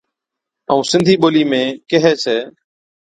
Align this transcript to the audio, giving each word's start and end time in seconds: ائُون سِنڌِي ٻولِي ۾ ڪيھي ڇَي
ائُون 0.69 0.83
سِنڌِي 0.89 1.15
ٻولِي 1.21 1.43
۾ 1.51 1.63
ڪيھي 1.89 2.13
ڇَي 2.23 2.37